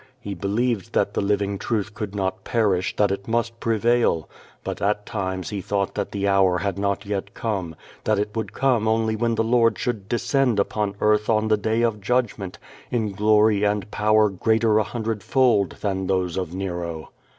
He 0.19 0.33
believed 0.33 0.93
that 0.93 1.13
the 1.13 1.21
living 1.21 1.59
truth 1.59 1.93
could 1.93 2.15
not 2.15 2.43
perish, 2.43 2.95
that 2.95 3.11
it 3.11 3.27
must 3.27 3.59
prevail. 3.59 4.27
But 4.63 4.81
at 4.81 5.05
times 5.05 5.51
he 5.51 5.61
thought 5.61 5.93
that 5.93 6.11
the 6.11 6.27
hour 6.27 6.57
had 6.57 6.79
not 6.79 7.05
yet 7.05 7.35
come, 7.35 7.75
that 8.05 8.17
it 8.17 8.35
would 8.35 8.51
come 8.51 8.87
only 8.87 9.15
when 9.15 9.35
the 9.35 9.43
Lord 9.43 9.77
should 9.77 10.09
descend 10.09 10.59
upon 10.59 10.95
earth 11.01 11.29
on 11.29 11.49
the 11.49 11.55
Day 11.57 11.83
of 11.83 12.01
Judgment, 12.01 12.57
in 12.89 13.11
glory 13.11 13.63
and 13.63 13.91
power 13.91 14.27
greater 14.29 14.79
a 14.79 14.83
hundredfold 14.83 15.77
than 15.81 16.07
those 16.07 16.35
of 16.35 16.51
Nero. 16.51 17.11